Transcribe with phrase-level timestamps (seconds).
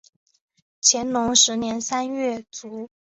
[0.81, 2.89] 乾隆十年三月卒。